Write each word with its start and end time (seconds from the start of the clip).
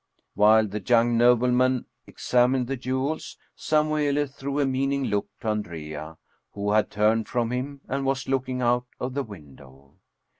While 0.33 0.65
the 0.65 0.81
young 0.81 1.15
nobleman 1.15 1.85
examined 2.07 2.65
the 2.65 2.75
jewels, 2.75 3.37
Samuele 3.55 4.25
threw 4.27 4.59
a 4.59 4.65
meaning 4.65 5.03
look 5.03 5.29
to 5.41 5.49
Andrea, 5.49 6.17
who 6.53 6.71
had 6.71 6.89
turned 6.89 7.27
from 7.27 7.51
him 7.51 7.81
and 7.87 8.03
was 8.03 8.27
looking 8.27 8.63
out 8.63 8.87
of 8.99 9.13
the 9.13 9.21
window. 9.21 9.93